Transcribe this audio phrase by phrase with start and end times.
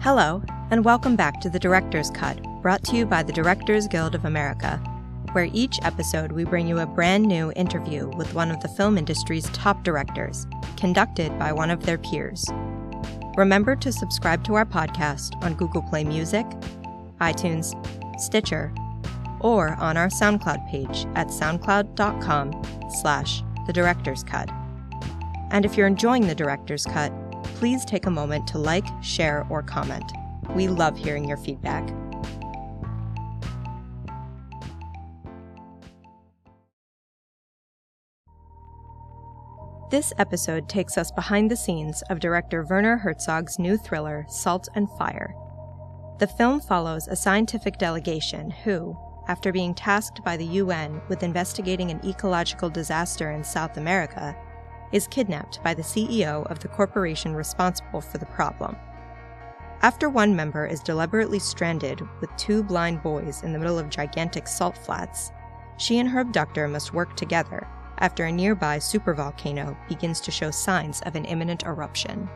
[0.00, 0.40] Hello,
[0.70, 4.26] and welcome back to the Director's Cut, brought to you by the Directors Guild of
[4.26, 4.76] America,
[5.32, 8.96] where each episode we bring you a brand new interview with one of the film
[8.96, 12.46] industry's top directors, conducted by one of their peers.
[13.36, 16.46] Remember to subscribe to our podcast on Google Play Music,
[17.20, 17.74] iTunes,
[18.20, 18.72] Stitcher,
[19.40, 22.62] or on our SoundCloud page at soundcloud.com
[23.02, 24.48] slash the director's cut.
[25.50, 27.12] And if you're enjoying the director's cut,
[27.58, 30.12] please take a moment to like, share, or comment.
[30.54, 31.86] We love hearing your feedback.
[39.90, 44.88] This episode takes us behind the scenes of director Werner Herzog's new thriller, Salt and
[44.98, 45.34] Fire.
[46.20, 48.96] The film follows a scientific delegation who,
[49.26, 54.36] after being tasked by the UN with investigating an ecological disaster in South America,
[54.92, 58.76] is kidnapped by the CEO of the corporation responsible for the problem.
[59.82, 64.48] After one member is deliberately stranded with two blind boys in the middle of gigantic
[64.48, 65.30] salt flats,
[65.76, 67.66] she and her abductor must work together
[67.98, 72.28] after a nearby supervolcano begins to show signs of an imminent eruption.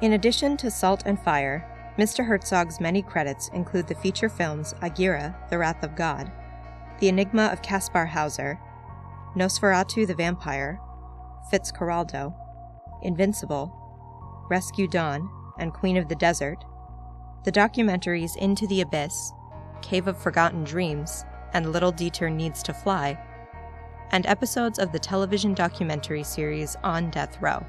[0.00, 1.66] In addition to Salt and Fire,
[1.98, 2.24] Mr.
[2.24, 6.30] Herzog's many credits include the feature films Aguirre, The Wrath of God,
[7.00, 8.60] The Enigma of Kaspar Hauser,
[9.34, 10.80] Nosferatu the Vampire,
[11.50, 12.34] Fitzcarraldo,
[13.02, 13.72] Invincible,
[14.50, 16.64] Rescue Dawn, and Queen of the Desert,
[17.44, 19.32] the documentaries Into the Abyss,
[19.82, 23.18] Cave of Forgotten Dreams, and Little Dieter Needs to Fly,
[24.10, 27.64] and episodes of the television documentary series On Death Row.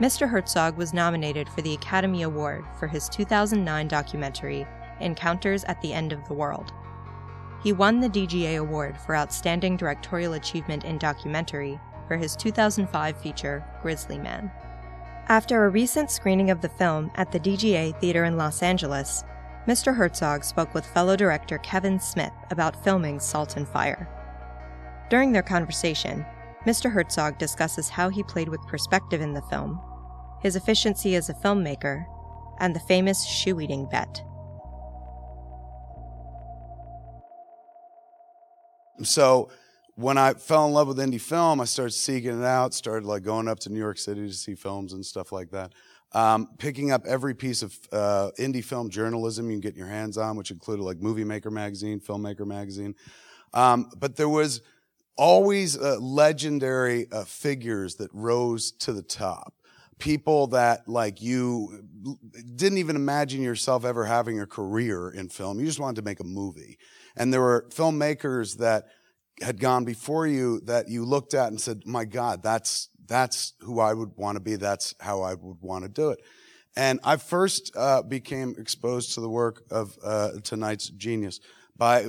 [0.00, 0.28] Mr.
[0.28, 4.66] Herzog was nominated for the Academy Award for his 2009 documentary
[5.00, 6.72] Encounters at the End of the World.
[7.62, 13.64] He won the DGA Award for Outstanding Directorial Achievement in Documentary for his 2005 feature,
[13.82, 14.50] Grizzly Man.
[15.28, 19.24] After a recent screening of the film at the DGA Theater in Los Angeles,
[19.66, 19.94] Mr.
[19.94, 24.08] Herzog spoke with fellow director Kevin Smith about filming Salt and Fire.
[25.10, 26.24] During their conversation,
[26.64, 26.90] Mr.
[26.90, 29.80] Herzog discusses how he played with perspective in the film,
[30.40, 32.04] his efficiency as a filmmaker,
[32.60, 34.22] and the famous shoe eating bet.
[39.02, 39.50] So,
[39.96, 43.22] when I fell in love with indie film, I started seeking it out, started like
[43.22, 45.72] going up to New York City to see films and stuff like that.
[46.12, 50.18] Um, picking up every piece of uh, indie film journalism you can get your hands
[50.18, 52.94] on, which included like Movie Maker magazine, Filmmaker magazine.
[53.54, 54.60] Um, but there was
[55.16, 59.54] always uh, legendary uh, figures that rose to the top.
[59.98, 61.82] People that like you
[62.54, 65.58] didn't even imagine yourself ever having a career in film.
[65.58, 66.78] You just wanted to make a movie.
[67.16, 68.88] And there were filmmakers that
[69.42, 73.80] had gone before you that you looked at and said, my God, that's, that's who
[73.80, 74.56] I would want to be.
[74.56, 76.20] That's how I would want to do it.
[76.76, 81.40] And I first uh, became exposed to the work of uh, tonight's genius
[81.78, 82.06] by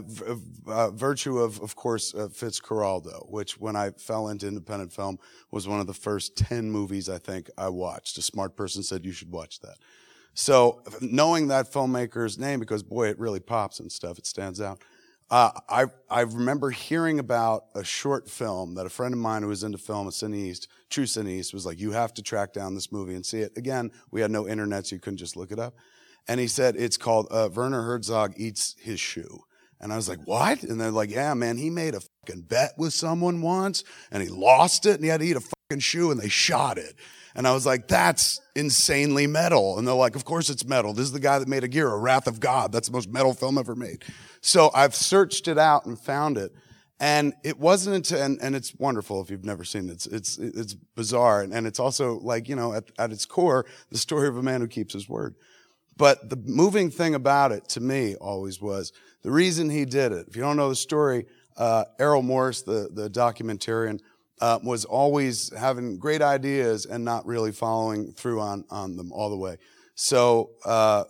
[0.68, 5.20] uh, virtue of, of course, uh, Fitzcarraldo, which when I fell into independent film
[5.52, 8.18] was one of the first 10 movies I think I watched.
[8.18, 9.76] A smart person said you should watch that.
[10.34, 14.82] So knowing that filmmaker's name, because boy, it really pops and stuff, it stands out.
[15.30, 19.50] Uh, I, I remember hearing about a short film that a friend of mine who
[19.50, 22.94] was into film, a cineast, true cineast, was like, you have to track down this
[22.94, 23.52] movie and see it.
[23.58, 25.76] Again, we had no internet, so you couldn't just look it up.
[26.30, 29.44] And he said, it's called, uh, Werner Herzog Eats His Shoe.
[29.82, 30.64] And I was like, what?
[30.64, 34.30] And they're like, yeah, man, he made a fucking bet with someone once and he
[34.30, 36.96] lost it and he had to eat a shoe and they shot it.
[37.36, 39.78] And I was like, that's insanely metal.
[39.78, 40.94] And they're like, of course it's metal.
[40.94, 42.72] This is the guy that made Aguirre, Wrath of God.
[42.72, 44.04] That's the most metal film ever made.
[44.42, 46.52] So I've searched it out and found it.
[47.00, 49.94] And it wasn't until, and, and it's wonderful if you've never seen it.
[49.94, 51.44] It's, it's, it's bizarre.
[51.44, 54.42] And, and it's also like, you know, at, at its core, the story of a
[54.42, 55.36] man who keeps his word.
[55.96, 60.28] But the moving thing about it to me always was the reason he did it.
[60.28, 61.26] If you don't know the story,
[61.56, 64.00] uh, Errol Morris, the, the documentarian,
[64.40, 69.30] uh, was always having great ideas and not really following through on, on them all
[69.30, 69.58] the way.
[69.96, 71.06] So, uh,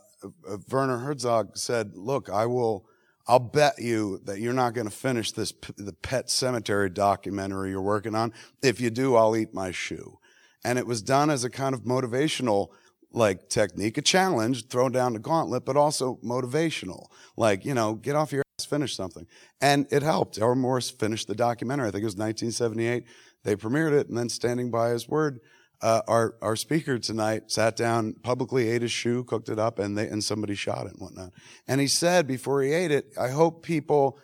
[0.71, 2.85] Werner Herzog said, look, I will,
[3.27, 7.81] I'll bet you that you're not going to finish this, the Pet Cemetery documentary you're
[7.81, 8.33] working on.
[8.63, 10.19] If you do, I'll eat my shoe.
[10.63, 12.69] And it was done as a kind of motivational,
[13.12, 17.07] like technique, a challenge, throw down the gauntlet, but also motivational.
[17.35, 19.27] Like, you know, get off your finish something.
[19.62, 20.39] And it helped.
[20.39, 21.88] Errol Morris finished the documentary.
[21.88, 23.06] I think it was 1978.
[23.44, 25.39] They premiered it and then standing by his word,
[25.80, 29.95] uh, our, our speaker tonight sat down, publicly ate his shoe, cooked it up, and
[29.95, 31.33] they, and somebody shot it and whatnot.
[31.68, 34.18] And he said before he ate it, I hope people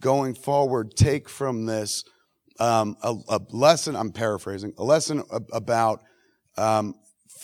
[0.00, 2.04] going forward take from this,
[2.58, 5.22] um, a, a, lesson, I'm paraphrasing, a lesson
[5.52, 6.02] about,
[6.56, 6.94] um,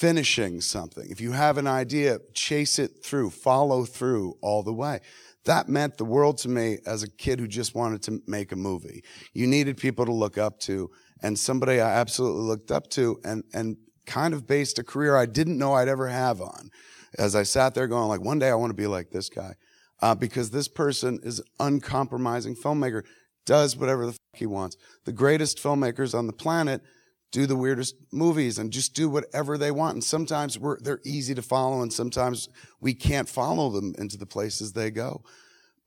[0.00, 1.10] finishing something.
[1.10, 5.00] If you have an idea, chase it through, follow through all the way.
[5.44, 8.56] That meant the world to me as a kid who just wanted to make a
[8.56, 9.02] movie.
[9.32, 10.90] You needed people to look up to
[11.22, 13.76] and somebody I absolutely looked up to and, and
[14.06, 16.70] kind of based a career I didn't know I'd ever have on.
[17.18, 19.54] As I sat there going like, one day I want to be like this guy.
[20.02, 23.04] Uh, because this person is uncompromising filmmaker,
[23.44, 24.76] does whatever the fuck he wants.
[25.04, 26.82] The greatest filmmakers on the planet
[27.30, 29.94] do the weirdest movies and just do whatever they want.
[29.94, 32.48] And sometimes they're easy to follow and sometimes
[32.80, 35.22] we can't follow them into the places they go.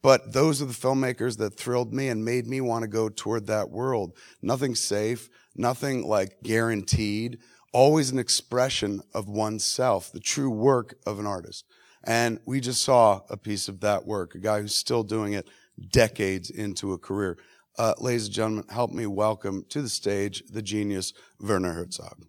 [0.02, 3.48] But those are the filmmakers that thrilled me and made me want to go toward
[3.48, 4.14] that world.
[4.42, 7.40] Nothing safe, nothing like guaranteed,
[7.72, 11.66] always an expression of oneself, the true work of an artist.
[12.04, 15.48] And we just saw a piece of that work, a guy who's still doing it
[15.92, 17.38] decades into a career.
[17.76, 22.28] Uh, ladies and gentlemen, help me welcome to the stage the genius Werner Herzog.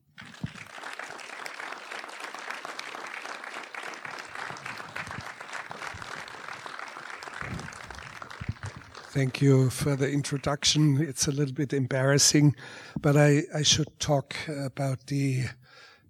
[9.13, 11.01] Thank you for the introduction.
[11.01, 12.57] It's a little bit embarrassing,
[12.99, 15.45] but I, I should talk about the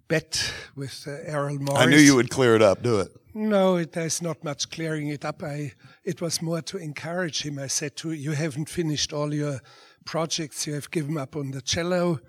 [0.07, 1.81] bet with uh, Errol Morris.
[1.81, 2.81] I knew you would clear it up.
[2.81, 3.09] Do it.
[3.33, 5.43] No, it, there's not much clearing it up.
[5.43, 5.73] I,
[6.03, 7.59] it was more to encourage him.
[7.59, 9.59] I said to you haven't finished all your
[10.05, 10.65] projects.
[10.65, 12.19] You have given up on the cello.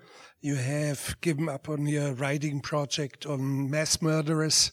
[0.41, 4.71] You have given up on your writing project on mass murderers.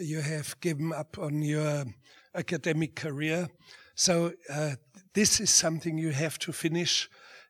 [0.00, 1.86] You have given up on your
[2.34, 3.48] academic career.
[3.94, 4.76] So uh,
[5.14, 7.08] this is something you have to finish,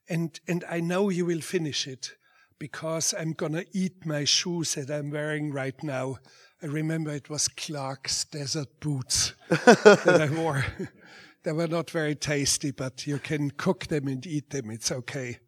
[0.08, 2.16] and and I know you will finish it
[2.58, 6.19] because I'm gonna eat my shoes that I'm wearing right now
[6.60, 10.64] I remember it was Clarks desert boots that I wore.
[11.44, 14.70] they were not very tasty, but you can cook them and eat them.
[14.70, 15.38] It's okay.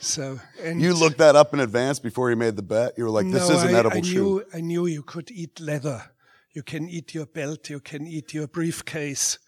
[0.00, 2.94] So you looked that up in advance before you made the bet.
[2.98, 5.04] You were like, "This no, is an I, edible I knew, shoe." I knew you
[5.04, 6.10] could eat leather.
[6.52, 7.70] You can eat your belt.
[7.70, 9.38] You can eat your briefcase.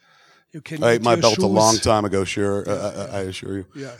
[0.52, 0.84] You can.
[0.84, 1.44] I ate my belt shoes.
[1.44, 2.22] a long time ago.
[2.22, 3.66] Sure, uh, I assure you.
[3.74, 3.96] Yeah.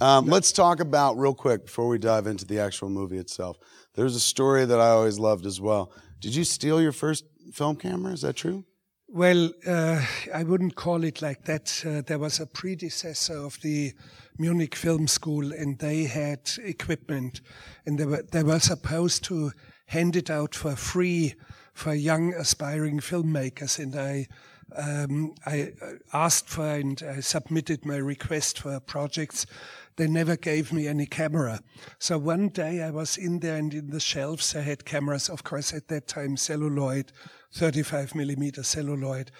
[0.00, 0.26] Um.
[0.26, 3.58] Let's talk about real quick before we dive into the actual movie itself.
[3.94, 5.92] There's a story that I always loved as well.
[6.20, 8.12] Did you steal your first film camera?
[8.12, 8.64] Is that true?
[9.08, 10.04] Well, uh,
[10.34, 11.82] I wouldn't call it like that.
[11.86, 13.92] Uh, there was a predecessor of the
[14.36, 17.40] Munich Film School, and they had equipment,
[17.86, 19.52] and they were they were supposed to
[19.86, 21.34] hand it out for free
[21.72, 23.78] for young aspiring filmmakers.
[23.78, 24.26] And I
[24.74, 25.72] um, I
[26.12, 29.46] asked for and I submitted my request for projects.
[29.96, 31.60] They never gave me any camera.
[31.98, 35.44] So one day I was in there and in the shelves I had cameras, of
[35.44, 37.12] course at that time celluloid,
[37.52, 39.30] 35 millimeter celluloid.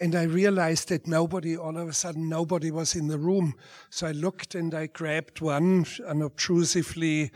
[0.00, 3.54] And I realized that nobody, all of a sudden, nobody was in the room.
[3.90, 7.30] So I looked and I grabbed one unobtrusively,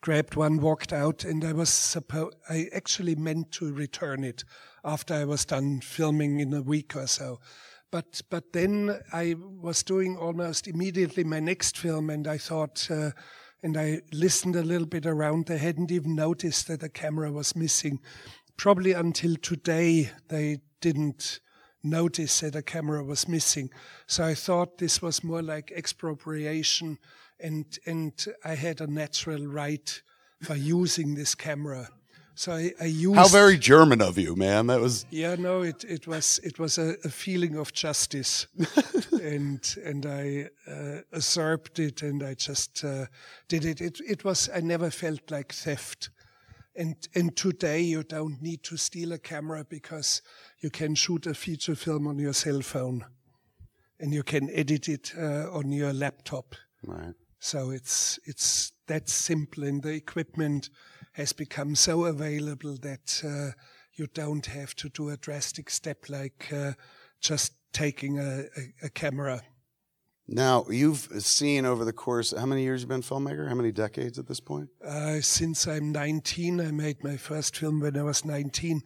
[0.00, 4.44] grabbed one, walked out, and I was supposed, I actually meant to return it
[4.84, 7.40] after I was done filming in a week or so.
[7.90, 13.12] But but then I was doing almost immediately my next film, and I thought, uh,
[13.62, 15.46] and I listened a little bit around.
[15.46, 18.00] They hadn't even noticed that the camera was missing.
[18.56, 21.40] Probably until today, they didn't
[21.82, 23.70] notice that a camera was missing.
[24.06, 26.98] So I thought this was more like expropriation,
[27.40, 28.12] and and
[28.44, 30.02] I had a natural right
[30.42, 31.88] for using this camera.
[32.34, 33.16] So I, I used.
[33.16, 34.68] How very German of you, man!
[34.68, 35.06] That was.
[35.10, 38.46] Yeah, no, it, it was it was a, a feeling of justice,
[39.20, 43.06] and and I uh, usurped it, and I just uh,
[43.48, 43.80] did it.
[43.80, 46.10] It it was I never felt like theft,
[46.76, 50.22] and and today you don't need to steal a camera because
[50.60, 53.04] you can shoot a feature film on your cell phone,
[53.98, 56.54] and you can edit it uh, on your laptop.
[56.86, 57.14] Right.
[57.40, 60.70] So it's it's that simple, and the equipment
[61.12, 63.52] has become so available that uh,
[63.94, 66.72] you don't have to do a drastic step like uh,
[67.20, 69.42] just taking a, a, a, camera.
[70.26, 72.32] Now you've seen over the course.
[72.36, 73.48] How many years you've been filmmaker?
[73.48, 74.68] How many decades at this point?
[74.84, 78.82] Uh, since I'm 19, I made my first film when I was 19.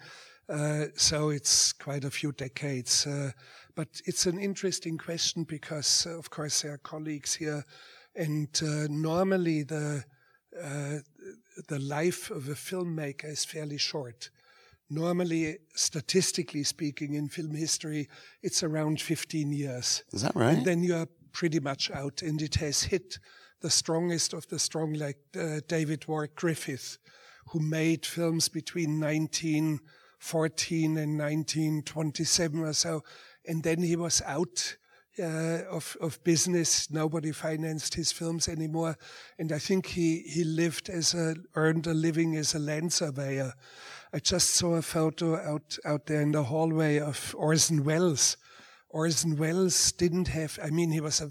[0.48, 3.06] Uh, so it's quite a few decades.
[3.06, 3.30] Uh,
[3.74, 7.64] but it's an interesting question because, uh, of course, there are colleagues here,
[8.14, 8.48] and
[8.90, 10.04] normally the
[11.68, 14.30] the life of a filmmaker is fairly short.
[14.90, 18.08] Normally, statistically speaking, in film history,
[18.42, 20.02] it's around 15 years.
[20.12, 20.58] Is that right?
[20.58, 23.18] And then you are pretty much out, and it has hit
[23.62, 26.98] the strongest of the strong, like uh, David Wark Griffith,
[27.48, 33.02] who made films between 1914 and 1927 or so,
[33.46, 34.76] and then he was out
[35.18, 36.90] uh, of of business.
[36.90, 38.96] Nobody financed his films anymore,
[39.38, 43.54] and I think he he lived as a earned a living as a land surveyor.
[44.12, 48.36] I just saw a photo out out there in the hallway of Orson Welles.
[48.88, 50.58] Orson Welles didn't have.
[50.62, 51.30] I mean, he was a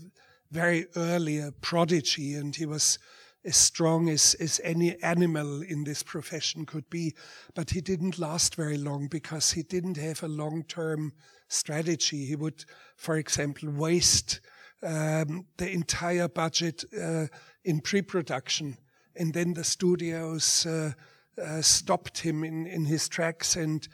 [0.51, 3.00] very early a prodigy, and he was
[3.43, 7.13] as strong as, as any animal in this profession could be.
[7.55, 11.13] But he didn't last very long because he didn't have a long term
[11.48, 12.25] strategy.
[12.25, 14.41] He would, for example, waste
[14.83, 17.27] um, the entire budget uh,
[17.63, 18.77] in pre production.
[19.15, 20.93] And then the studios uh,
[21.41, 23.88] uh, stopped him in, in his tracks and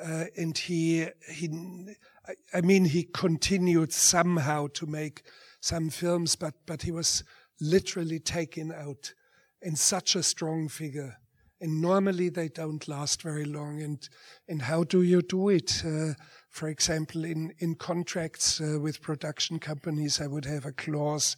[0.00, 1.48] uh, and he he
[2.54, 5.22] I mean he continued somehow to make
[5.60, 7.24] some films but but he was
[7.60, 9.12] literally taken out
[9.60, 11.16] in such a strong figure.
[11.60, 13.80] And normally they don't last very long.
[13.80, 14.08] And,
[14.48, 15.84] and how do you do it?
[15.84, 16.14] Uh,
[16.50, 21.36] for example, in, in contracts uh, with production companies, I would have a clause,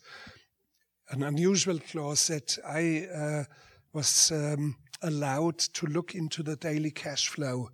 [1.11, 3.44] an unusual clause that I uh,
[3.92, 7.68] was um, allowed to look into the daily cash flow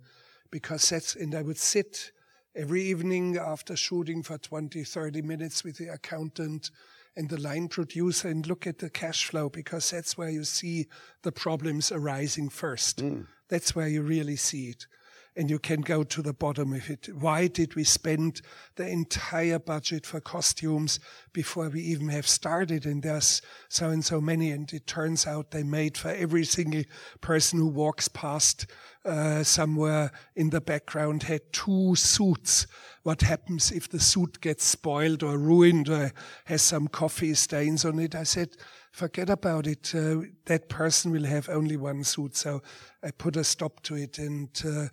[0.51, 2.11] because that's, and I would sit
[2.53, 6.69] every evening after shooting for 20, 30 minutes with the accountant
[7.15, 10.87] and the line producer and look at the cash flow because that's where you see
[11.23, 13.03] the problems arising first.
[13.03, 13.27] Mm.
[13.49, 14.87] That's where you really see it.
[15.35, 17.07] And you can go to the bottom of it.
[17.13, 18.41] Why did we spend
[18.75, 20.99] the entire budget for costumes
[21.31, 22.85] before we even have started?
[22.85, 24.51] And there's so and so many.
[24.51, 26.83] And it turns out they made for every single
[27.21, 28.65] person who walks past
[29.05, 32.67] uh, somewhere in the background had two suits
[33.03, 36.11] what happens if the suit gets spoiled or ruined or
[36.45, 38.13] has some coffee stains on it.
[38.13, 38.49] I said,
[38.91, 39.93] forget about it.
[39.95, 42.35] Uh, that person will have only one suit.
[42.35, 42.61] So
[43.03, 44.19] I put a stop to it.
[44.19, 44.87] And, uh,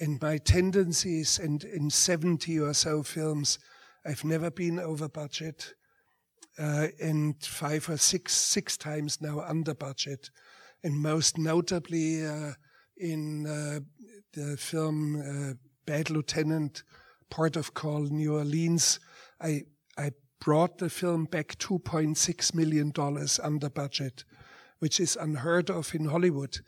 [0.00, 3.58] and my tendencies, and in 70 or so films,
[4.06, 5.74] I've never been over budget.
[6.58, 10.30] Uh, and five or six, six times now under budget.
[10.82, 12.52] And most notably uh,
[12.96, 13.80] in uh,
[14.32, 15.54] the film uh,
[15.86, 16.82] Bad Lieutenant,
[17.30, 18.98] Port of Call New Orleans,
[19.40, 19.62] I
[19.96, 24.24] I brought the film back 2.6 million dollars under budget,
[24.78, 26.58] which is unheard of in Hollywood.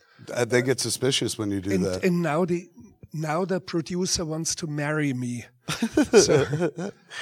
[0.46, 2.04] They get suspicious when you do and, that.
[2.04, 2.68] And now the
[3.12, 5.44] now the producer wants to marry me.
[6.12, 6.70] so,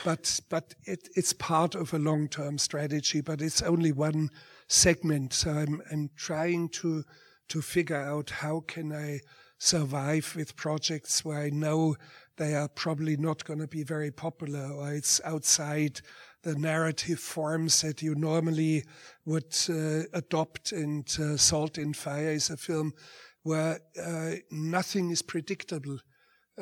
[0.05, 3.21] but but it, it's part of a long term strategy.
[3.21, 4.31] But it's only one
[4.69, 5.33] segment.
[5.33, 7.05] So I'm I'm trying to
[7.49, 9.21] to figure out how can I
[9.59, 11.97] survive with projects where I know
[12.37, 16.01] they are probably not going to be very popular or it's outside
[16.43, 18.85] the narrative forms that you normally
[19.25, 22.93] would uh, adopt and uh, Salt and Fire is a film
[23.49, 25.99] where uh, nothing is predictable.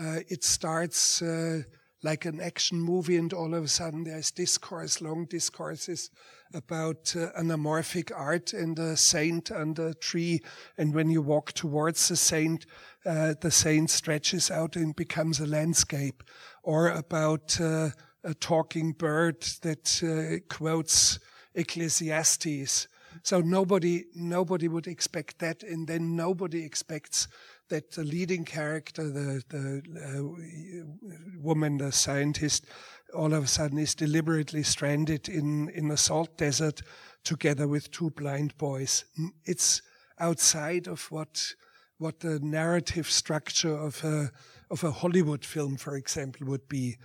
[0.00, 1.62] Uh, it starts uh,
[2.04, 6.10] like an action movie and all of a sudden there's discourse, long discourses
[6.54, 10.40] about uh, anamorphic art and a saint under a tree.
[10.78, 12.66] And when you walk towards the saint,
[13.04, 16.22] uh, the saint stretches out and becomes a landscape,
[16.62, 17.90] or about uh,
[18.22, 21.18] a talking bird that quotes
[21.54, 22.86] Ecclesiastes.
[23.26, 27.26] So nobody, nobody would expect that, and then nobody expects
[27.68, 32.66] that the leading character, the the uh, woman, the scientist,
[33.12, 36.82] all of a sudden is deliberately stranded in in a salt desert
[37.24, 39.04] together with two blind boys.
[39.44, 39.82] It's
[40.20, 41.56] outside of what
[41.98, 44.30] what the narrative structure of a
[44.70, 46.96] of a Hollywood film, for example, would be.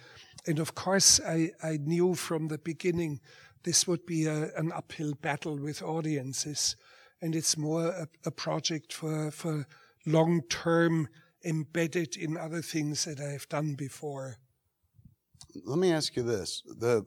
[0.47, 3.21] And of course, I, I knew from the beginning
[3.63, 6.75] this would be a, an uphill battle with audiences,
[7.21, 9.67] and it's more a, a project for for
[10.05, 11.07] long term
[11.43, 14.37] embedded in other things that I've done before.
[15.65, 17.03] Let me ask you this: the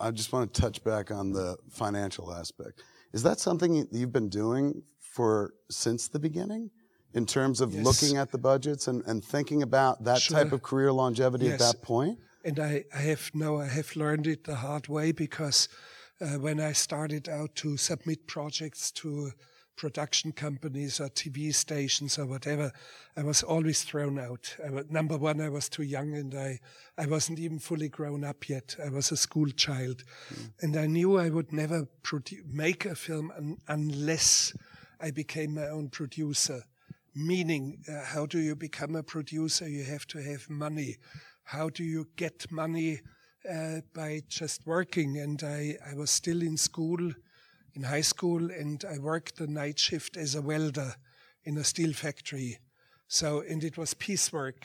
[0.00, 2.82] I just want to touch back on the financial aspect.
[3.12, 6.70] Is that something you've been doing for since the beginning?
[7.14, 7.82] in terms of yes.
[7.82, 10.36] looking at the budgets and, and thinking about that sure.
[10.36, 11.54] type of career longevity yes.
[11.54, 12.18] at that point?
[12.46, 15.68] And I, I have no, I have learned it the hard way because
[16.20, 19.32] uh, when I started out to submit projects to
[19.76, 22.70] production companies or TV stations or whatever,
[23.16, 24.56] I was always thrown out.
[24.70, 26.60] Was, number one, I was too young and I,
[26.96, 28.76] I wasn't even fully grown up yet.
[28.82, 30.04] I was a school child.
[30.32, 30.50] Mm.
[30.60, 34.56] And I knew I would never produ- make a film un- unless
[35.00, 36.62] I became my own producer
[37.16, 40.98] meaning uh, how do you become a producer you have to have money
[41.46, 43.00] how do you get money
[43.48, 45.16] uh, by just working?
[45.18, 47.12] And I, I was still in school
[47.76, 50.94] in high school and I worked the night shift as a welder
[51.44, 52.58] in a steel factory.
[53.06, 54.64] So and it was piecework.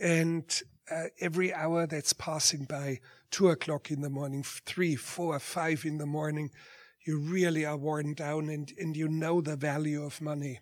[0.00, 0.44] And
[0.90, 5.98] uh, every hour that's passing by, two o'clock in the morning, three, four, five in
[5.98, 6.50] the morning,
[7.06, 10.60] you really are worn down and, and you know the value of money.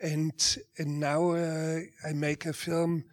[0.00, 0.32] And,
[0.78, 3.04] and now uh, I make a film,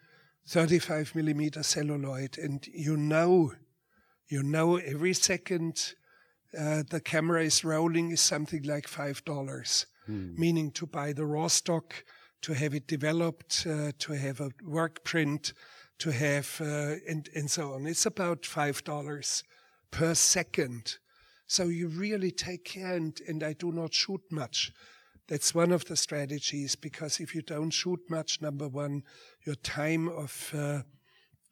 [0.47, 3.53] 35 millimeter celluloid, and you know,
[4.27, 5.95] you know every second
[6.57, 10.35] uh, the camera is rolling is something like $5, hmm.
[10.39, 12.05] meaning to buy the raw stock,
[12.41, 15.53] to have it developed, uh, to have a work print,
[15.99, 17.85] to have, uh, and, and so on.
[17.85, 19.43] It's about $5
[19.91, 20.97] per second.
[21.47, 24.71] So you really take care, and, and I do not shoot much.
[25.27, 29.03] That's one of the strategies because if you don't shoot much, number one,
[29.45, 30.81] your time of uh,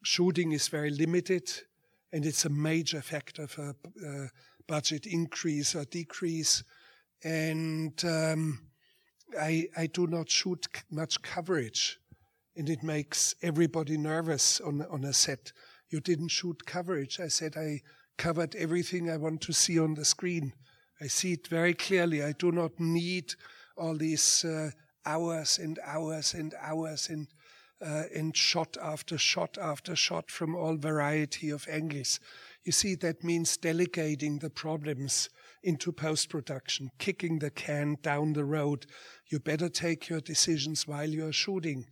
[0.04, 1.50] shooting is very limited,
[2.12, 3.74] and it's a major factor for
[4.06, 4.26] uh,
[4.68, 6.62] budget increase or decrease.
[7.24, 8.60] And um,
[9.40, 11.98] I, I do not shoot much coverage
[12.56, 15.52] and it makes everybody nervous on on a set.
[15.90, 17.20] You didn't shoot coverage.
[17.20, 17.80] I said I
[18.16, 20.52] covered everything I want to see on the screen.
[21.00, 22.22] I see it very clearly.
[22.22, 23.34] I do not need
[23.76, 24.70] all these uh,
[25.06, 27.28] hours and hours and hours and
[27.84, 32.20] uh, and shot after shot after shot from all variety of angles.
[32.64, 35.28] You see, that means delegating the problems
[35.62, 38.86] into post production, kicking the can down the road.
[39.30, 41.86] You better take your decisions while you're shooting.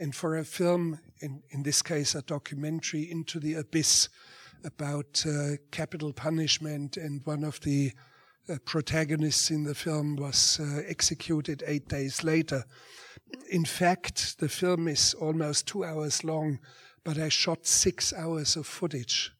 [0.00, 4.08] And for a film, in, in this case, a documentary, Into the Abyss,
[4.64, 7.92] about uh, capital punishment, and one of the
[8.48, 12.64] uh, protagonists in the film was uh, executed eight days later.
[13.50, 16.58] In fact, the film is almost two hours long,
[17.04, 19.32] but I shot six hours of footage.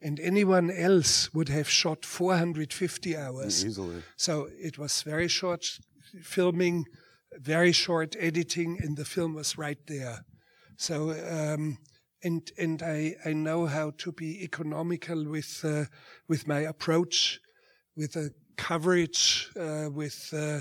[0.00, 3.64] And anyone else would have shot 450 hours.
[3.64, 4.02] Easily.
[4.16, 5.64] So it was very short
[6.22, 6.84] filming
[7.38, 10.24] very short editing, and the film was right there.
[10.76, 11.78] So, um,
[12.22, 15.84] and and I I know how to be economical with uh,
[16.28, 17.40] with my approach,
[17.96, 20.60] with a coverage, uh, with uh,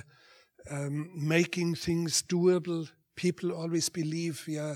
[0.70, 2.90] um, making things doable.
[3.16, 4.76] People always believe, yeah,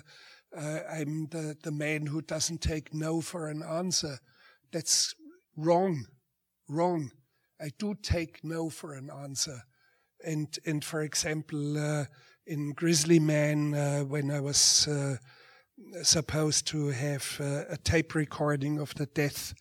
[0.55, 4.19] uh, I'm the the man who doesn't take no for an answer.
[4.71, 5.15] That's
[5.55, 6.05] wrong,
[6.67, 7.12] wrong.
[7.60, 9.63] I do take no for an answer
[10.23, 12.05] and and for example uh,
[12.45, 15.17] in Grizzly Man uh, when I was uh,
[16.03, 19.53] supposed to have a tape recording of the death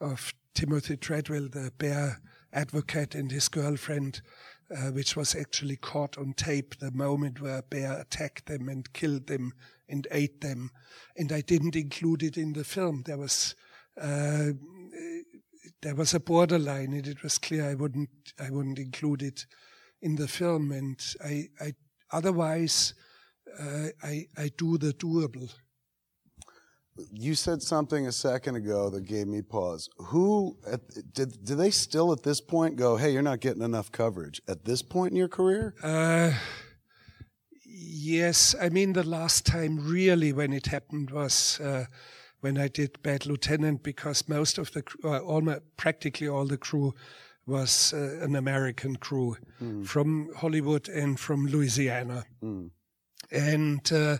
[0.00, 2.20] of Timothy Treadwell, the bear
[2.52, 4.20] advocate, and his girlfriend,
[4.74, 9.26] uh, which was actually caught on tape, the moment where bear attacked them and killed
[9.26, 9.52] them
[9.88, 10.70] and ate them,
[11.16, 13.02] and I didn't include it in the film.
[13.04, 13.54] There was
[14.00, 14.52] uh,
[15.82, 19.46] there was a borderline, and it was clear I wouldn't I wouldn't include it
[20.00, 21.74] in the film, and I, I
[22.10, 22.94] otherwise
[23.58, 25.52] uh, I, I do the doable.
[27.10, 29.88] You said something a second ago that gave me pause.
[29.96, 30.80] Who at,
[31.14, 32.96] did do they still at this point go?
[32.96, 35.74] Hey, you're not getting enough coverage at this point in your career.
[35.82, 36.32] Uh,
[37.64, 41.60] yes, I mean the last time really when it happened was.
[41.60, 41.86] Uh,
[42.42, 46.92] when I did Bad Lieutenant, because most of the, uh, almost practically all the crew
[47.46, 49.86] was uh, an American crew mm.
[49.86, 52.24] from Hollywood and from Louisiana.
[52.42, 52.70] Mm.
[53.30, 54.18] And uh,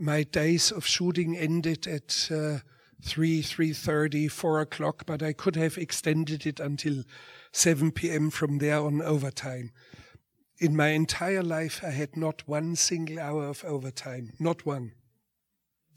[0.00, 2.58] my days of shooting ended at uh,
[3.02, 7.04] 3, 3.30, 4 o'clock, but I could have extended it until
[7.52, 8.30] 7 p.m.
[8.30, 9.72] from there on overtime.
[10.58, 14.92] In my entire life, I had not one single hour of overtime, not one.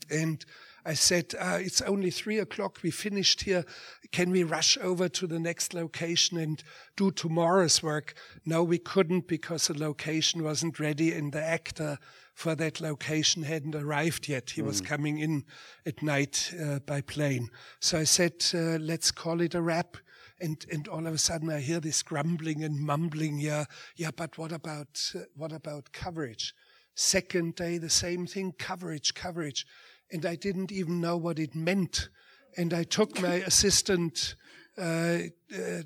[0.10, 0.44] And
[0.86, 2.80] I said, uh, It's only three o'clock.
[2.84, 3.66] We finished here.
[4.12, 6.62] Can we rush over to the next location and
[6.98, 8.16] do tomorrow's work?
[8.46, 12.00] No, we couldn't because the location wasn't ready and the actor
[12.34, 14.52] for that location hadn't arrived yet.
[14.52, 14.66] He mm.
[14.66, 15.46] was coming in
[15.86, 17.50] at night uh, by plane.
[17.80, 19.98] So I said, uh, Let's call it a wrap.
[20.40, 23.40] And, and all of a sudden I hear this grumbling and mumbling.
[23.40, 23.66] Yeah,
[23.96, 26.54] yeah, but what about, uh, what about coverage?
[26.96, 29.66] Second day, the same thing, coverage, coverage
[30.14, 32.10] and I didn't even know what it meant.
[32.56, 34.36] And I took my assistant,
[34.78, 35.20] uh,
[35.54, 35.84] uh,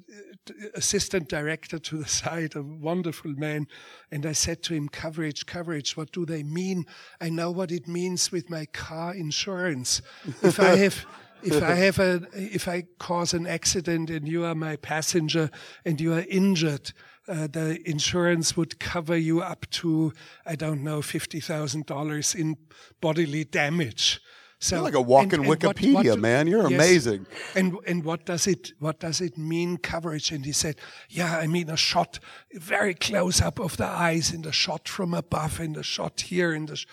[0.76, 3.68] assistant director to the side, a wonderful man,
[4.12, 5.98] and I said to him, "Coverage, coverage.
[5.98, 6.86] What do they mean?
[7.20, 10.02] I know what it means with my car insurance.
[10.42, 11.06] If I have."
[11.44, 15.52] if I have a, if I cause an accident and you are my passenger
[15.86, 16.94] and you are injured,
[17.28, 20.14] uh, the insurance would cover you up to,
[20.46, 22.58] I don't know, $50,000 in
[23.02, 24.20] bodily damage.
[24.60, 26.48] So, You're like a walking Wikipedia, what, what, man.
[26.48, 27.28] You're yes, amazing.
[27.56, 30.32] And and what does it what does it mean coverage?
[30.32, 30.78] And he said,
[31.10, 32.20] Yeah, I mean a shot
[32.54, 36.54] very close up of the eyes, and a shot from above, and a shot here,
[36.54, 36.76] and the.
[36.76, 36.88] Sh-.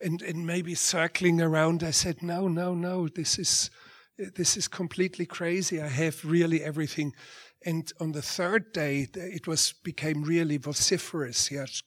[0.00, 1.82] and and maybe circling around.
[1.82, 3.70] I said, no, no, no, this is
[4.18, 5.80] this is completely crazy.
[5.80, 7.12] I have really everything.
[7.64, 11.50] And on the third day, it was became really vociferous.
[11.50, 11.82] Yes,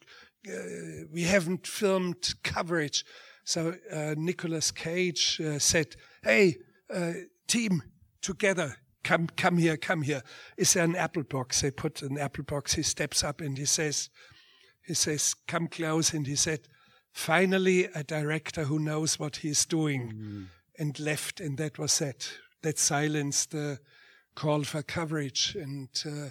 [0.48, 3.06] uh, we haven't filmed coverage.
[3.50, 6.58] So uh, Nicolas Cage uh, said, "Hey,
[6.94, 7.14] uh,
[7.48, 7.82] team,
[8.22, 10.22] together, come, come here, come here.
[10.56, 12.76] Is there an apple box?" They put an apple box.
[12.76, 14.12] He steps up and he says,
[14.86, 16.68] "He says, come close." And he said,
[17.12, 20.46] "Finally, a director who knows what he's doing." Mm.
[20.78, 22.32] And left, and that was that.
[22.62, 23.80] That silenced the
[24.36, 25.56] call for coverage.
[25.60, 26.30] And uh,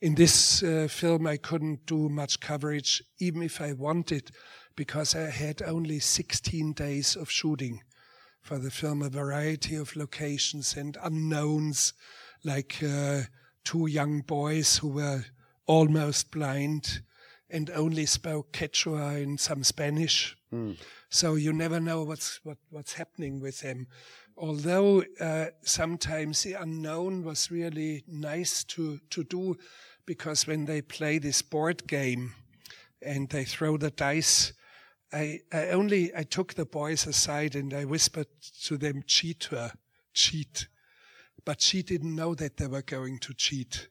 [0.00, 4.30] in this uh, film, I couldn't do much coverage, even if I wanted
[4.76, 7.82] because I had only 16 days of shooting
[8.40, 11.94] for the film, a variety of locations and unknowns,
[12.44, 13.22] like uh,
[13.64, 15.24] two young boys who were
[15.66, 17.00] almost blind
[17.48, 20.36] and only spoke Quechua and some Spanish.
[20.52, 20.76] Mm.
[21.08, 23.86] So you never know what's what, what's happening with them.
[24.36, 29.56] Although uh, sometimes the unknown was really nice to to do,
[30.04, 32.34] because when they play this board game
[33.00, 34.52] and they throw the dice,
[35.14, 38.26] I, I only I took the boys aside and I whispered
[38.64, 39.72] to them, "Cheat her,
[40.12, 40.68] cheat,"
[41.44, 43.88] but she didn't know that they were going to cheat,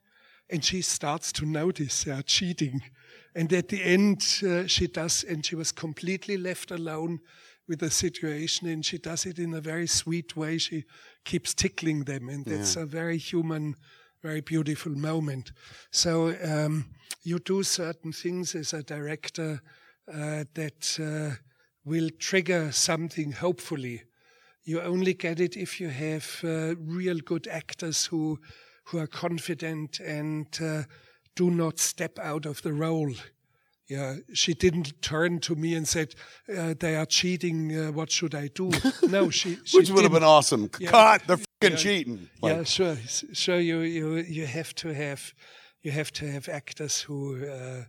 [0.49, 2.81] and she starts to notice they are cheating,
[3.33, 7.19] and at the end uh, she does, and she was completely left alone
[7.67, 10.57] with the situation, and she does it in a very sweet way.
[10.57, 10.83] She
[11.23, 12.83] keeps tickling them, and that's yeah.
[12.83, 13.75] a very human
[14.23, 15.51] very beautiful moment.
[15.91, 16.85] So um,
[17.23, 19.61] you do certain things as a director
[20.11, 21.35] uh, that uh,
[21.85, 24.03] will trigger something, hopefully.
[24.63, 28.39] You only get it if you have uh, real good actors who,
[28.85, 30.47] who are confident and
[31.35, 33.13] do not step out of the role.
[33.87, 36.15] Yeah, she didn't turn to me and said,
[36.57, 37.77] uh, "They are cheating.
[37.77, 38.71] Uh, what should I do?"
[39.09, 39.57] No, she.
[39.65, 40.69] she Which would have been awesome.
[40.79, 40.89] Yeah.
[40.89, 41.23] Cut.
[41.27, 41.75] They're fucking yeah.
[41.75, 42.29] cheating.
[42.41, 42.55] Like.
[42.55, 42.97] Yeah, sure,
[43.33, 43.59] sure.
[43.59, 45.33] You you you have to have
[45.81, 47.83] you have to have actors who uh,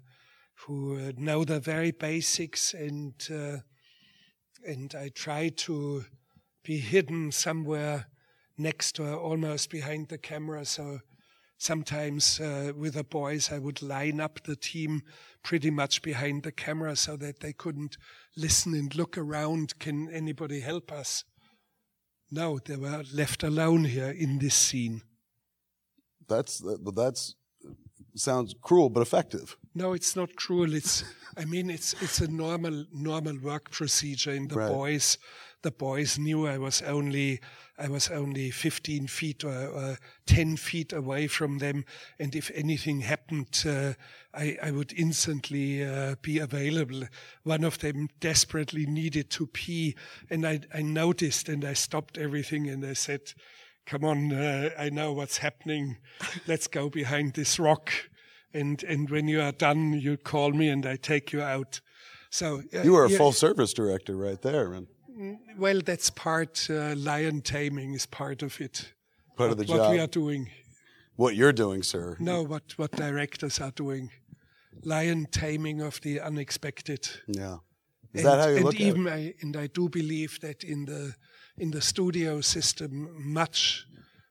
[0.67, 3.59] who uh, know the very basics and uh,
[4.67, 6.05] and I try to
[6.63, 8.07] be hidden somewhere
[8.57, 10.65] next or almost behind the camera.
[10.65, 11.01] So
[11.59, 15.03] sometimes uh, with the boys, I would line up the team
[15.43, 17.99] pretty much behind the camera so that they couldn't
[18.37, 19.79] listen and look around.
[19.79, 21.25] Can anybody help us?
[22.31, 25.03] No, they were left alone here in this scene.
[26.27, 26.63] That's
[26.95, 27.35] that's
[28.17, 29.59] sounds cruel but effective.
[29.75, 30.73] No, it's not cruel.
[30.73, 31.05] It's
[31.37, 34.69] I mean it's it's a normal normal work procedure in the right.
[34.69, 35.19] boys.
[35.63, 37.41] The boys knew I was only
[37.77, 41.85] I was only 15 feet or, or 10 feet away from them,
[42.21, 43.95] and if anything happened, uh,
[44.33, 47.09] I, I would instantly uh, be available.
[47.43, 49.97] One of them desperately needed to pee,
[50.31, 53.33] and I, I noticed and I stopped everything and I said,
[53.87, 55.97] come on, uh, I know what's happening.
[56.47, 57.91] Let's go behind this rock.
[58.55, 61.81] And, and when you are done, you call me and I take you out.
[62.31, 64.71] So uh, you were a full service director right there.
[64.71, 64.87] Man.
[65.19, 68.93] Mm, well, that's part, uh, lion taming is part of it.
[69.37, 69.81] Part of the what job.
[69.81, 70.51] What we are doing.
[71.17, 72.17] What you're doing, sir.
[72.19, 74.11] No, what, what directors are doing.
[74.83, 77.09] Lion taming of the unexpected.
[77.27, 77.59] Yeah.
[78.13, 80.85] Is and, that how you look and even I, and I do believe that in
[80.85, 81.15] the
[81.57, 83.87] in the studio system much,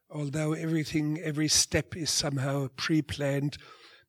[0.09, 3.57] although everything, every step is somehow pre-planned,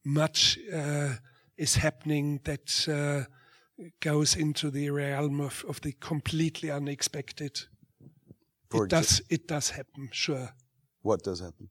[0.04, 1.14] much uh,
[1.56, 3.24] is happening that uh,
[4.00, 7.60] goes into the realm of, of the completely unexpected.
[8.70, 9.22] For it does.
[9.30, 10.08] It does happen.
[10.12, 10.50] Sure.
[11.02, 11.68] What does happen?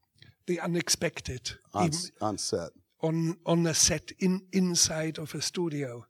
[0.47, 1.51] The unexpected.
[1.73, 1.89] On,
[2.21, 2.69] on set.
[3.01, 6.05] On on a set in inside of a studio.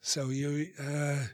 [0.00, 1.24] So you uh,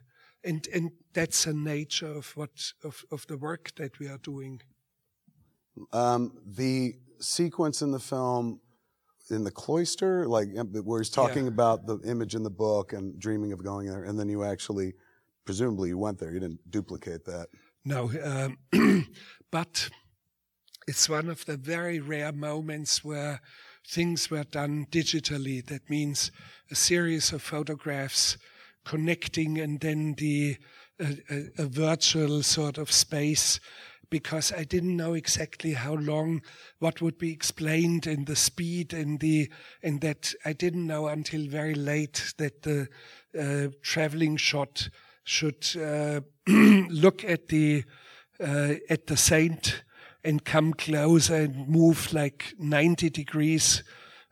[0.45, 4.61] and and that's the nature of what of, of the work that we are doing.
[5.93, 8.61] Um, the sequence in the film
[9.31, 10.49] in the cloister, like
[10.85, 11.51] where he's talking yeah.
[11.51, 14.95] about the image in the book and dreaming of going there, and then you actually,
[15.45, 16.33] presumably, you went there.
[16.33, 17.49] You didn't duplicate that.
[17.85, 19.07] No, um,
[19.51, 19.91] but
[20.87, 23.41] it's one of the very rare moments where
[23.87, 25.65] things were done digitally.
[25.65, 26.31] That means
[26.71, 28.37] a series of photographs
[28.85, 30.57] connecting and then the
[31.01, 31.17] a,
[31.59, 33.61] a, virtual sort of space
[34.11, 36.43] because I didn't know exactly how long
[36.79, 39.51] what would be explained in the speed and the
[39.83, 42.89] and that I didn't know until very late that the
[43.39, 44.89] uh, traveling shot
[45.25, 47.85] should uh, look at the
[48.41, 49.83] uh, at the saint
[50.25, 53.83] and come closer and move like 90 degrees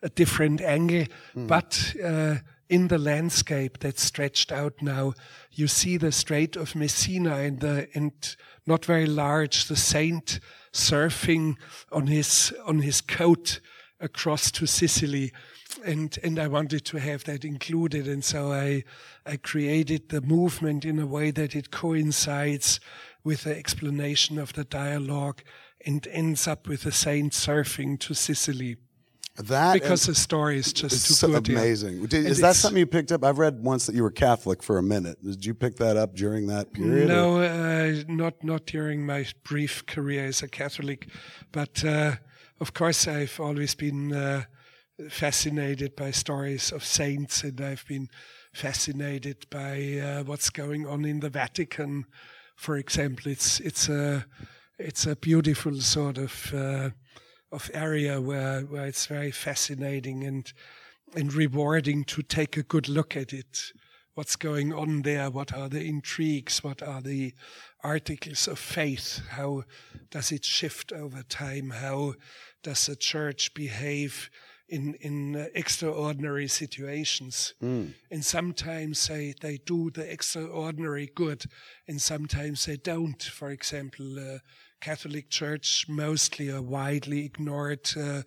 [0.02, 1.46] a different angle mm.
[1.46, 2.36] but uh,
[2.68, 5.14] in the landscape that stretched out now,
[5.52, 10.40] you see the Strait of Messina and the and not very large, the saint
[10.72, 11.56] surfing
[11.92, 13.60] on his on his coat
[14.00, 15.32] across to Sicily.
[15.84, 18.08] And and I wanted to have that included.
[18.08, 18.84] And so I
[19.24, 22.80] I created the movement in a way that it coincides
[23.22, 25.42] with the explanation of the dialogue
[25.84, 28.76] and ends up with the saint surfing to Sicily.
[29.36, 31.48] That because the story is just too so good.
[31.48, 31.58] yeah.
[31.58, 32.06] amazing.
[32.06, 33.22] Did- is that something you picked up?
[33.22, 35.22] I've read once that you were Catholic for a minute.
[35.22, 37.08] Did you pick that up during that period?
[37.08, 41.08] No, uh, not not during my brief career as a Catholic,
[41.52, 42.16] but uh,
[42.60, 44.44] of course I've always been uh,
[45.10, 48.08] fascinated by stories of saints, and I've been
[48.54, 52.06] fascinated by uh, what's going on in the Vatican.
[52.56, 54.24] For example, it's it's a
[54.78, 56.90] it's a beautiful sort of uh,
[57.56, 60.52] of area where where it's very fascinating and
[61.16, 63.72] and rewarding to take a good look at it.
[64.14, 65.30] What's going on there?
[65.30, 66.62] What are the intrigues?
[66.62, 67.34] What are the
[67.82, 69.20] articles of faith?
[69.30, 69.64] How
[70.10, 71.70] does it shift over time?
[71.70, 72.14] How
[72.62, 74.30] does the church behave
[74.68, 77.54] in in uh, extraordinary situations?
[78.10, 81.44] And sometimes they they do the extraordinary good,
[81.88, 83.22] and sometimes they don't.
[83.22, 84.38] For example, uh,
[84.80, 87.90] Catholic Church mostly or widely ignored.
[87.96, 88.22] Uh,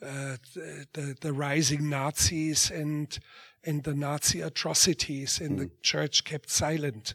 [0.00, 3.18] uh, the, the, rising Nazis and
[3.64, 7.14] and the Nazi atrocities, and the church kept silent.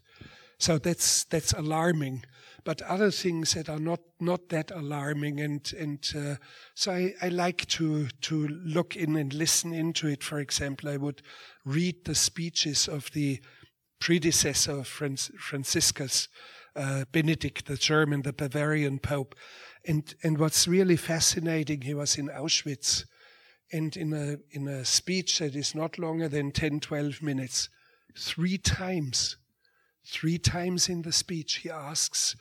[0.58, 2.26] So that's that's alarming.
[2.65, 6.36] But other things that are not not that alarming, and and uh,
[6.76, 10.24] so I, I like to to look in and listen into it.
[10.24, 11.22] For example, I would
[11.65, 13.39] read the speeches of the
[14.00, 16.28] predecessor of Franz, Franciscus,
[16.76, 19.36] uh, Benedict, the German, the Bavarian Pope,
[19.86, 23.06] and and what's really fascinating, he was in Auschwitz,
[23.72, 27.70] and in a in a speech that is not longer than 10, 12 minutes,
[28.16, 29.38] three times
[30.06, 32.36] three times in the speech he asks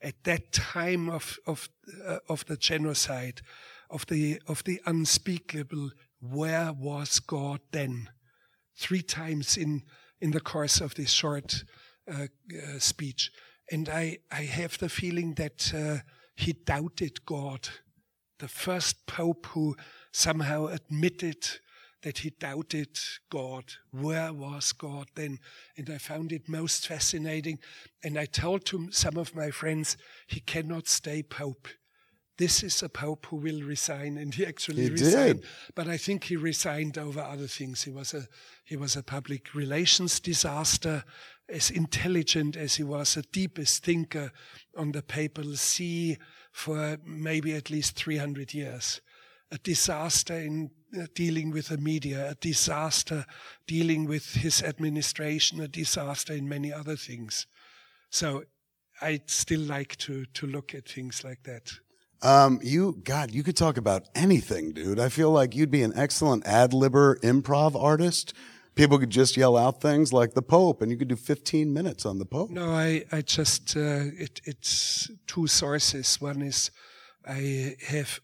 [0.00, 1.68] at that time of of
[2.06, 3.40] uh, of the genocide
[3.90, 8.08] of the of the unspeakable where was god then?
[8.76, 9.82] Three times in
[10.20, 11.64] in the course of this short
[12.10, 13.30] uh, uh, speech
[13.70, 15.98] and i i have the feeling that uh,
[16.36, 17.68] he doubted god
[18.38, 19.76] the first pope who
[20.12, 21.44] somehow admitted
[22.02, 22.96] that he doubted
[23.30, 23.64] God.
[23.90, 25.38] Where was God then?
[25.76, 27.58] And I found it most fascinating.
[28.04, 31.68] And I told to some of my friends, he cannot stay Pope.
[32.36, 35.40] This is a Pope who will resign, and he actually He resigned.
[35.40, 35.50] did.
[35.74, 37.82] But I think he resigned over other things.
[37.82, 38.28] He was a
[38.64, 41.02] he was a public relations disaster,
[41.48, 44.32] as intelligent as he was, the deepest thinker
[44.76, 46.18] on the papal see
[46.52, 49.00] for maybe at least 300 years
[49.50, 53.24] a disaster in uh, dealing with the media, a disaster
[53.66, 57.46] dealing with his administration, a disaster in many other things.
[58.10, 58.44] So
[59.00, 61.72] I'd still like to, to look at things like that.
[62.20, 64.98] Um, you, God, you could talk about anything, dude.
[64.98, 68.34] I feel like you'd be an excellent ad libber improv artist.
[68.78, 72.06] People could just yell out things like the Pope, and you could do 15 minutes
[72.06, 72.48] on the Pope.
[72.50, 76.20] No, I, I just, uh, it, it's two sources.
[76.20, 76.70] One is
[77.26, 78.20] I have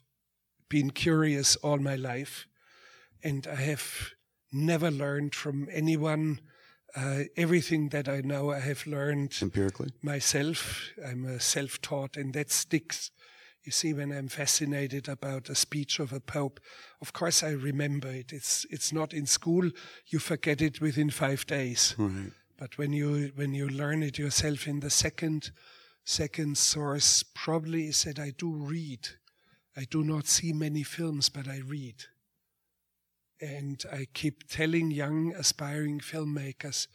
[0.68, 2.46] been curious all my life,
[3.24, 4.10] and I have
[4.52, 6.40] never learned from anyone.
[6.94, 9.90] Uh, everything that I know, I have learned Empirically.
[10.02, 10.92] myself.
[11.04, 13.10] I'm a self taught, and that sticks.
[13.64, 16.60] You see, when I'm fascinated about a speech of a pope,
[17.00, 18.32] of course I remember it.
[18.32, 19.70] It's it's not in school.
[20.06, 21.94] You forget it within five days.
[21.96, 22.32] Right.
[22.58, 25.50] But when you when you learn it yourself in the second
[26.04, 29.08] second source, probably is that I do read.
[29.76, 32.04] I do not see many films, but I read.
[33.40, 36.86] And I keep telling young aspiring filmmakers,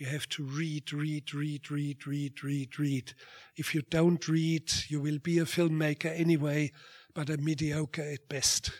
[0.00, 3.12] you have to read, read, read, read, read, read, read.
[3.54, 6.72] If you don't read, you will be a filmmaker anyway,
[7.12, 8.72] but a mediocre at best.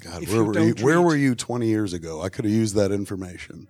[0.00, 0.74] God, If where were you?
[0.74, 2.22] Where read- were you 20 years ago?
[2.22, 3.66] I could have used that information.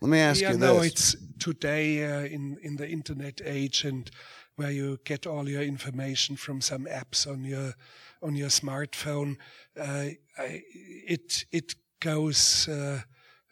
[0.00, 4.10] Let me ask yeah, you no, it's today uh, in in the internet age and
[4.56, 7.74] where you get all your information from some apps on your
[8.20, 9.36] on your smartphone.
[9.78, 10.62] Uh, I,
[11.06, 13.02] it it goes uh,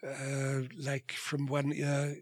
[0.05, 2.16] uh, like from one ear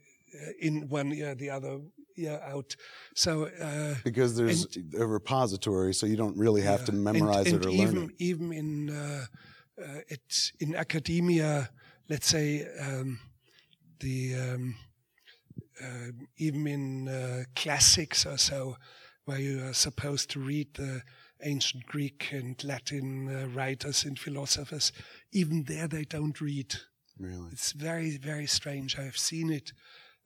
[0.60, 1.80] in one ear, the other
[2.16, 2.76] ear out.
[3.14, 3.50] So.
[3.60, 4.66] Uh, because there's
[4.98, 8.14] a repository, so you don't really have to memorize and, it or and learn it.
[8.18, 9.26] Even in uh,
[9.80, 11.70] uh, it, in academia,
[12.08, 13.18] let's say um,
[14.00, 14.76] the um,
[15.82, 18.76] uh, even in uh, classics or so,
[19.24, 21.02] where you are supposed to read the
[21.42, 24.92] ancient Greek and Latin uh, writers and philosophers,
[25.32, 26.74] even there they don't read.
[27.18, 27.48] Really?
[27.52, 28.98] It's very, very strange.
[28.98, 29.72] I've seen it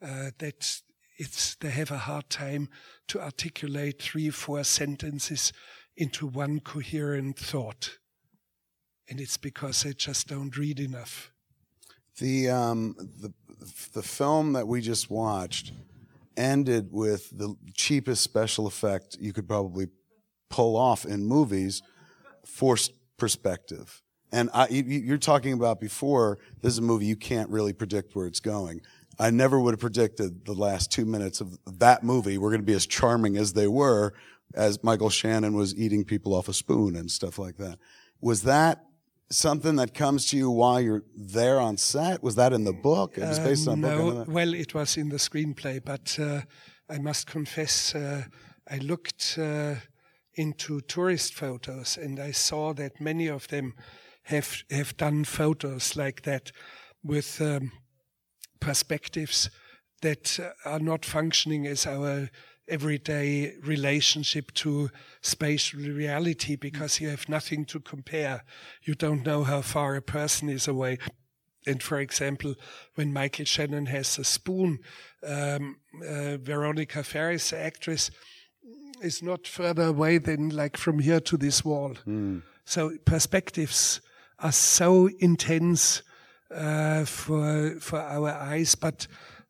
[0.04, 0.80] uh, that
[1.16, 2.68] it's they have a hard time
[3.08, 5.52] to articulate three, four sentences
[5.96, 7.98] into one coherent thought,
[9.08, 11.30] and it's because they just don't read enough.
[12.18, 13.32] The um, the
[13.92, 15.72] the film that we just watched
[16.36, 19.86] ended with the cheapest special effect you could probably
[20.50, 21.82] pull off in movies,
[22.44, 24.02] forced perspective.
[24.32, 28.16] And I, you, are talking about before, this is a movie you can't really predict
[28.16, 28.80] where it's going.
[29.18, 32.66] I never would have predicted the last two minutes of that movie were going to
[32.66, 34.12] be as charming as they were
[34.54, 37.78] as Michael Shannon was eating people off a spoon and stuff like that.
[38.20, 38.84] Was that
[39.30, 42.22] something that comes to you while you're there on set?
[42.22, 43.18] Was that in the book?
[43.18, 44.28] It was based on no, book.
[44.28, 46.42] well, it was in the screenplay, but uh,
[46.88, 48.24] I must confess, uh,
[48.70, 49.76] I looked uh,
[50.34, 53.74] into tourist photos and I saw that many of them
[54.24, 56.50] have have done photos like that
[57.02, 57.72] with um,
[58.64, 59.50] perspectives
[60.02, 62.30] that are not functioning as our
[62.66, 68.42] everyday relationship to spatial reality because you have nothing to compare.
[68.82, 70.98] You don't know how far a person is away.
[71.66, 72.54] And for example,
[72.94, 74.78] when Michael Shannon has a spoon,
[75.26, 78.10] um, uh, Veronica Ferres, the actress,
[79.02, 81.94] is not further away than like from here to this wall.
[82.06, 82.42] Mm.
[82.64, 84.00] So perspectives
[84.38, 86.02] are so intense
[87.04, 89.06] for for our eyes, but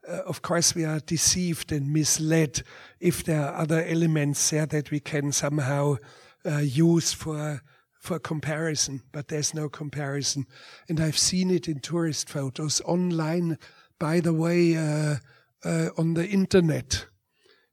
[0.08, 2.62] uh, of course we are deceived and misled
[3.00, 5.96] if there are other elements there that we can somehow
[6.46, 7.62] uh, use for
[8.04, 10.46] for comparison, but there's no comparison.
[10.90, 13.56] And I've seen it in tourist photos online,
[13.98, 15.16] by the way, uh,
[15.64, 17.06] uh, on the internet.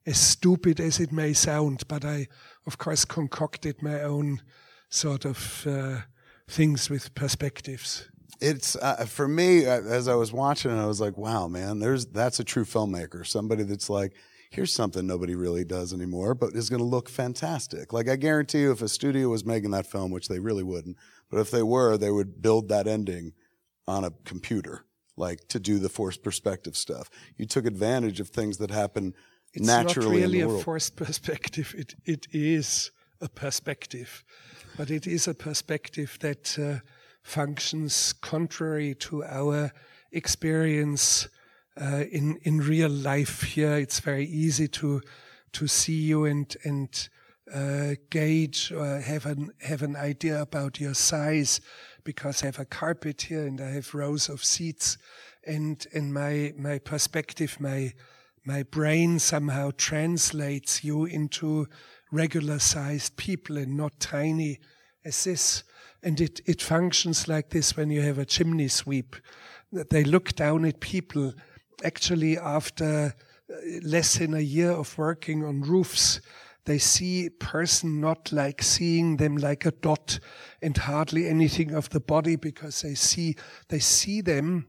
[0.05, 2.27] As stupid as it may sound, but I,
[2.65, 4.41] of course, concocted my own
[4.89, 5.97] sort of uh,
[6.47, 8.09] things with perspectives
[8.41, 11.79] it's uh, for me uh, as I was watching it, I was like, wow, man,
[11.79, 14.13] there's that's a true filmmaker, somebody that's like,
[14.49, 17.93] here's something nobody really does anymore, but is going to look fantastic.
[17.93, 20.97] Like I guarantee you, if a studio was making that film, which they really wouldn't,
[21.29, 23.33] but if they were, they would build that ending
[23.87, 27.09] on a computer, like to do the forced perspective stuff.
[27.37, 29.13] You took advantage of things that happen
[29.53, 30.23] it's naturally.
[30.23, 31.75] It's not really a forced perspective.
[31.77, 34.23] It it is a perspective,
[34.77, 36.57] but it is a perspective that.
[36.57, 36.79] Uh,
[37.23, 39.71] functions contrary to our
[40.11, 41.27] experience
[41.79, 43.43] uh, in in real life.
[43.43, 45.01] Here, it's very easy to
[45.53, 47.09] to see you and and
[47.53, 51.61] uh, gauge or have an have an idea about your size
[52.03, 54.97] because I have a carpet here and I have rows of seats,
[55.45, 57.93] and and my my perspective, my
[58.45, 61.67] my brain somehow translates you into
[62.11, 64.59] regular sized people and not tiny
[65.05, 65.63] as this.
[66.03, 69.15] And it, it functions like this when you have a chimney sweep.
[69.71, 71.33] They look down at people
[71.83, 73.13] actually after
[73.49, 76.21] uh, less than a year of working on roofs.
[76.65, 80.19] They see person not like seeing them like a dot
[80.61, 83.35] and hardly anything of the body because they see,
[83.69, 84.67] they see them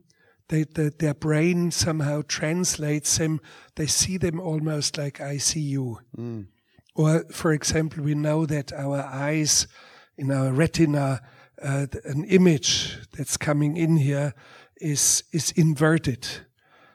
[0.53, 3.40] they, the, their brain somehow translates them.
[3.77, 6.01] They see them almost like I see you.
[6.14, 6.49] Mm.
[6.95, 9.66] Or, for example, we know that our eyes
[10.16, 11.20] in our retina,
[11.62, 14.35] uh, an image that's coming in here
[14.77, 16.27] is is inverted.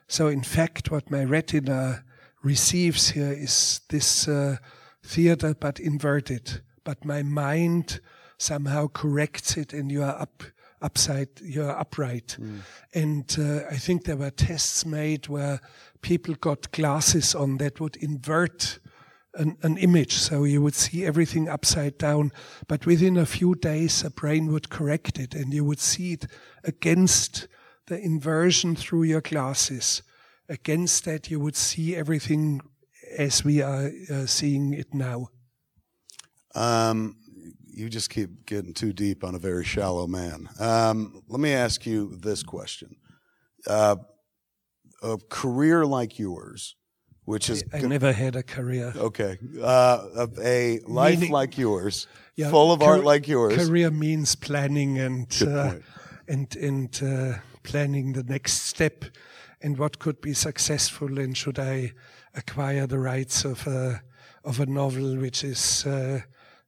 [0.08, 2.04] So in fact, what my retina
[2.44, 4.58] receives here is this uh,
[5.04, 6.62] theater, but inverted.
[6.84, 8.00] But my mind
[8.38, 10.44] somehow corrects it, and you are up
[10.82, 12.38] upside, you are upright.
[12.40, 12.60] Mm.
[12.94, 15.60] And uh, I think there were tests made where
[16.02, 18.80] people got glasses on that would invert
[19.38, 20.14] an, an image.
[20.14, 22.32] So you would see everything upside down.
[22.68, 26.28] But within a few days, a brain would correct it and you would see it
[26.64, 27.48] against
[27.88, 30.04] the inversion through your glasses.
[30.50, 32.62] Against that, you would see everything
[33.18, 35.30] as we are uh, seeing it now.
[36.56, 37.18] Um,
[37.78, 40.50] you just keep getting too deep on a very shallow man.
[40.60, 42.96] Um, let me ask you this question.
[43.68, 43.98] Uh,
[45.04, 46.76] a career like yours,
[47.28, 48.94] which is I, I never had a career.
[48.96, 53.68] Okay, uh, a life Meaning, like yours, yeah, full of art like yours.
[53.68, 55.74] Career means planning and uh,
[56.30, 59.04] and and uh, planning the next step,
[59.62, 61.92] and what could be successful, and should I
[62.34, 64.02] acquire the rights of a
[64.46, 65.86] of a novel which is.
[65.86, 66.22] Uh,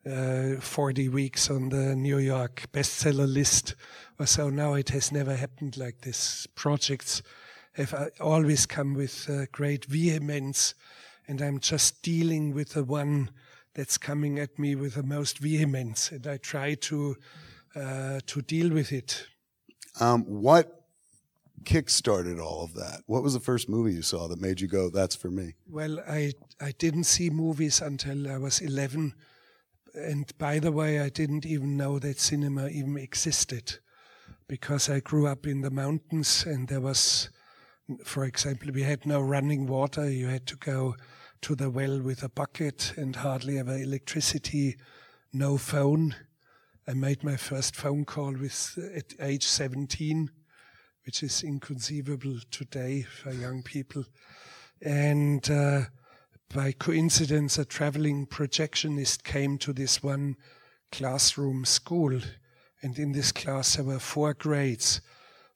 [0.09, 3.75] uh, 40 weeks on the New York bestseller list
[4.17, 4.49] or so.
[4.49, 6.47] Now it has never happened like this.
[6.55, 7.21] Projects
[7.79, 10.75] have always come with uh, great vehemence,
[11.27, 13.31] and I'm just dealing with the one
[13.73, 17.15] that's coming at me with the most vehemence, and I try to
[17.75, 19.27] uh, to deal with it.
[19.99, 20.85] Um, what
[21.65, 23.01] kick-started all of that?
[23.05, 25.55] What was the first movie you saw that made you go, "That's for me"?
[25.67, 29.13] Well, I I didn't see movies until I was 11,
[29.93, 33.79] and by the way, I didn't even know that cinema even existed,
[34.47, 37.29] because I grew up in the mountains, and there was,
[38.03, 40.09] for example, we had no running water.
[40.09, 40.95] You had to go
[41.41, 44.77] to the well with a bucket, and hardly ever electricity,
[45.31, 46.15] no phone.
[46.87, 50.31] I made my first phone call with at age 17
[51.09, 54.05] which is inconceivable today for young people.
[54.79, 55.85] And uh,
[56.53, 60.35] by coincidence, a traveling projectionist came to this one
[60.91, 62.19] classroom school.
[62.83, 65.01] And in this class, there were four grades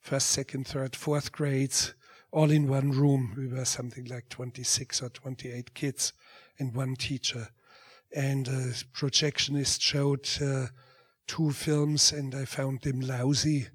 [0.00, 1.94] first, second, third, fourth grades,
[2.34, 3.32] all in one room.
[3.36, 6.12] We were something like 26 or 28 kids
[6.58, 7.48] and one teacher.
[8.14, 10.66] And a projectionist showed uh,
[11.28, 13.68] two films, and I found them lousy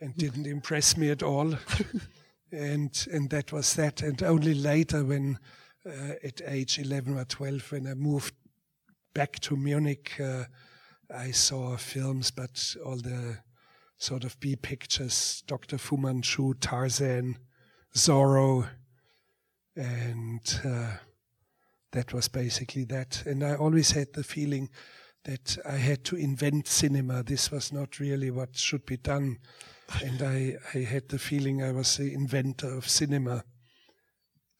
[0.00, 1.54] and didn't impress me at all.
[2.52, 4.02] and and that was that.
[4.02, 5.38] And only later, when
[5.86, 8.34] uh, at age 11 or 12, when I moved
[9.12, 10.44] back to Munich, uh,
[11.14, 13.38] I saw films, but all the
[13.98, 15.76] sort of B pictures, Dr.
[15.76, 17.36] Fu Manchu, Tarzan,
[17.94, 18.68] Zorro,
[19.76, 20.96] and uh,
[21.92, 23.24] that was basically that.
[23.26, 24.70] And I always had the feeling
[25.24, 27.22] that I had to invent cinema.
[27.22, 29.38] This was not really what should be done
[30.00, 33.44] and I, I had the feeling I was the inventor of cinema.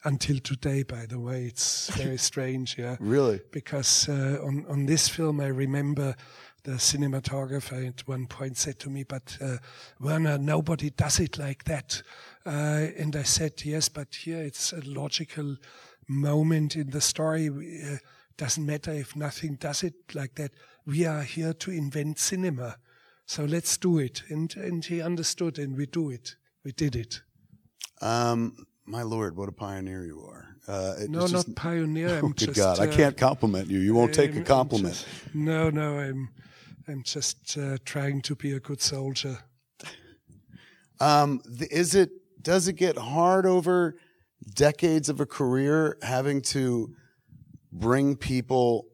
[0.04, 2.96] Until today, by the way, it's very strange, yeah.
[2.98, 3.40] Really?
[3.52, 6.16] Because uh, on on this film, I remember
[6.64, 9.58] the cinematographer at one point said to me, "But uh,
[10.00, 12.02] Werner, nobody does it like that."
[12.44, 15.56] Uh, and I said, "Yes, but here it's a logical
[16.08, 17.48] moment in the story.
[17.48, 17.98] Uh,
[18.36, 20.52] doesn't matter if nothing does it like that.
[20.86, 22.76] We are here to invent cinema."
[23.26, 24.24] So let's do it.
[24.28, 26.36] And, and he understood, and we do it.
[26.64, 27.22] We did it.
[28.00, 30.56] Um, my lord, what a pioneer you are!
[30.66, 32.08] Uh, no, just, not pioneer.
[32.22, 33.78] Oh, I'm good just, God, uh, I can't compliment you.
[33.78, 34.94] You won't take a compliment.
[34.94, 36.30] Just, no, no, I'm,
[36.88, 39.38] I'm just uh, trying to be a good soldier.
[41.00, 41.40] Um,
[41.70, 42.10] is it?
[42.42, 43.96] Does it get hard over
[44.54, 46.94] decades of a career having to
[47.72, 48.86] bring people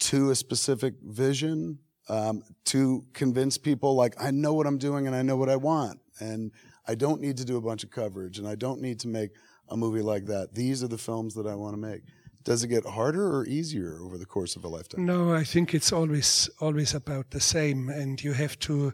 [0.00, 1.78] to a specific vision?
[2.08, 5.56] um, to convince people like I know what I'm doing and I know what I
[5.56, 6.52] want and
[6.86, 9.30] I don't need to do a bunch of coverage and I don't need to make
[9.68, 10.54] a movie like that.
[10.54, 12.02] These are the films that I want to make.
[12.44, 15.04] Does it get harder or easier over the course of a lifetime?
[15.04, 18.92] No, I think it's always always about the same, and you have to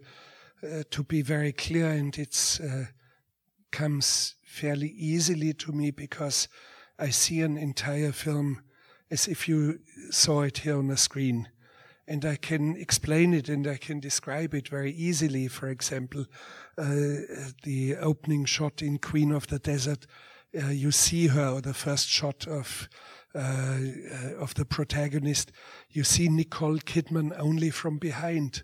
[0.64, 2.86] uh, to be very clear, and it's uh,
[3.74, 6.46] comes fairly easily to me because
[6.96, 8.62] I see an entire film
[9.10, 11.48] as if you saw it here on the screen.
[12.06, 15.48] And I can explain it and I can describe it very easily.
[15.48, 16.26] For example,
[16.78, 16.84] uh,
[17.64, 20.06] the opening shot in Queen of the Desert,
[20.56, 22.88] uh, you see her, or the first shot of
[23.34, 25.50] uh, uh, of the protagonist,
[25.90, 28.62] you see Nicole Kidman only from behind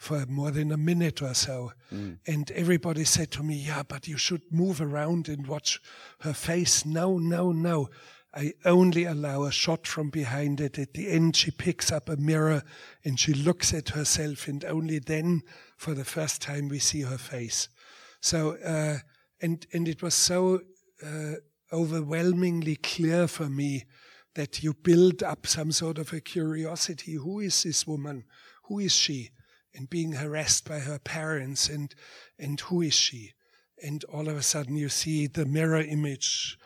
[0.00, 1.72] for more than a minute or so.
[1.92, 2.16] Mm.
[2.26, 5.78] And everybody said to me, Yeah, but you should move around and watch
[6.20, 6.86] her face.
[6.86, 7.90] No, no, no.
[8.34, 10.78] I only allow a shot from behind it.
[10.78, 12.62] At the end, she picks up a mirror
[13.04, 15.42] and she looks at herself, and only then,
[15.76, 17.68] for the first time, we see her face.
[18.22, 19.00] So, uh,
[19.42, 20.60] and and it was so
[21.04, 21.34] uh,
[21.70, 23.84] overwhelmingly clear for me
[24.34, 27.16] that you build up some sort of a curiosity.
[27.16, 28.24] Who is this woman?
[28.64, 29.30] Who is she?
[29.74, 31.94] And being harassed by her parents, and
[32.38, 33.32] and who is she?
[33.82, 36.58] And all of a sudden, you see the mirror image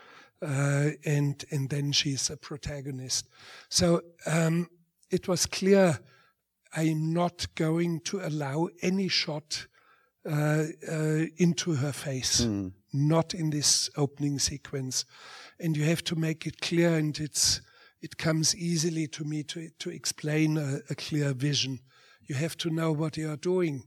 [0.45, 3.29] uh, and and then she's a protagonist.
[3.69, 4.69] So um,
[5.11, 5.99] it was clear
[6.77, 9.67] I'm not going to allow any shot
[10.29, 12.73] uh, uh, into her face, mm.
[12.93, 15.05] not in this opening sequence,
[15.61, 17.61] and you have to make it clear, and it's
[18.01, 21.81] it comes easily to me to to explain a, a clear vision.
[22.27, 23.85] You have to know what you are doing.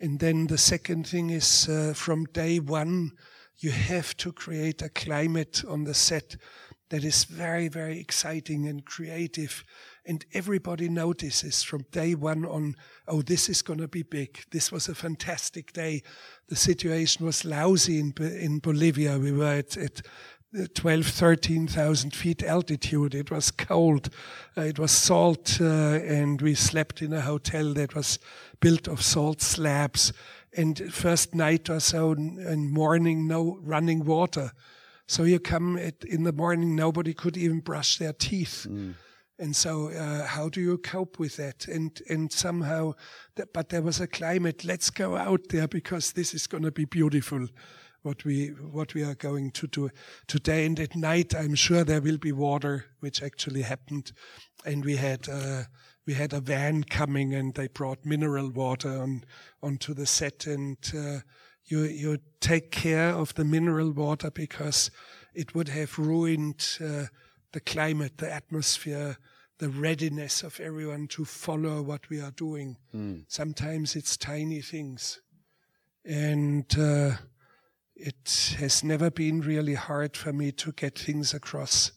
[0.00, 3.12] And then the second thing is uh, from day one,
[3.58, 6.36] you have to create a climate on the set
[6.90, 9.64] that is very, very exciting and creative.
[10.04, 12.76] And everybody notices from day one on,
[13.08, 14.44] oh, this is going to be big.
[14.52, 16.02] This was a fantastic day.
[16.48, 19.18] The situation was lousy in, in Bolivia.
[19.18, 20.02] We were at, at
[20.74, 23.14] 12, 13,000 feet altitude.
[23.14, 24.08] It was cold.
[24.56, 28.18] Uh, it was salt, uh, and we slept in a hotel that was
[28.60, 30.12] built of salt slabs
[30.56, 34.52] and first night or so and morning no running water
[35.06, 38.94] so you come at, in the morning nobody could even brush their teeth mm.
[39.38, 41.68] And so, uh, how do you cope with that?
[41.68, 42.94] And and somehow,
[43.36, 44.64] th- but there was a climate.
[44.64, 47.46] Let's go out there because this is going to be beautiful.
[48.06, 49.90] What we what we are going to do
[50.28, 54.12] today and at night, I'm sure there will be water, which actually happened,
[54.64, 55.28] and we had.
[55.28, 55.64] Uh,
[56.06, 59.24] we had a van coming and they brought mineral water on
[59.60, 61.18] onto the set and uh,
[61.64, 64.92] you you take care of the mineral water because
[65.34, 67.06] it would have ruined uh,
[67.52, 69.16] the climate, the atmosphere,
[69.58, 72.76] the readiness of everyone to follow what we are doing.
[72.94, 73.24] Mm.
[73.26, 75.20] Sometimes it's tiny things.
[76.04, 77.12] And uh,
[77.96, 81.92] it has never been really hard for me to get things across.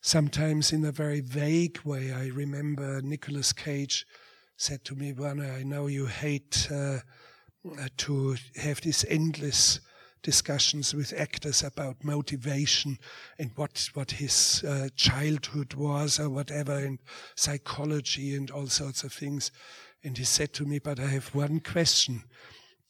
[0.00, 2.12] Sometimes in a very vague way.
[2.12, 4.06] I remember Nicolas Cage
[4.56, 6.98] said to me, Werner, I know you hate uh,
[7.98, 9.80] to have these endless
[10.22, 12.98] discussions with actors about motivation
[13.38, 16.98] and what what his uh, childhood was or whatever and
[17.36, 19.52] psychology and all sorts of things
[20.02, 22.24] and he said to me but i have one question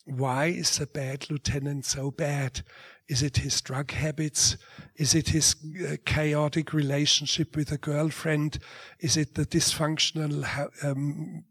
[0.07, 2.63] why is the bad lieutenant so bad
[3.09, 4.57] is it his drug habits
[4.97, 5.55] is it his
[5.87, 8.59] uh, chaotic relationship with a girlfriend
[9.01, 10.45] is it the dysfunctional
[10.83, 11.45] um,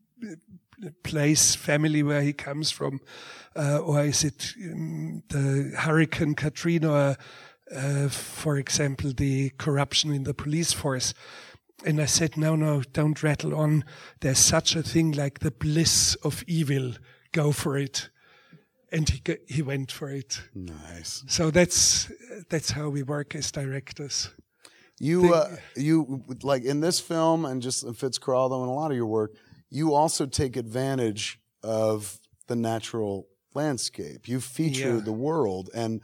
[1.03, 2.99] place, family where he comes from,
[3.55, 7.17] uh, or is it um, the Hurricane Katrina,
[7.75, 11.13] uh, for example, the corruption in the police force?
[11.85, 13.83] And I said, no, no, don't rattle on.
[14.21, 16.93] There's such a thing like the bliss of evil.
[17.31, 18.09] Go for it.
[18.95, 20.41] And he he went for it.
[20.53, 21.23] Nice.
[21.27, 22.09] So that's
[22.49, 24.29] that's how we work as directors.
[24.99, 28.97] You uh, you like in this film and just in Fitzcarraldo and a lot of
[28.97, 29.31] your work
[29.69, 34.27] you also take advantage of the natural landscape.
[34.27, 35.01] You feature Yeah.
[35.03, 36.01] the world, and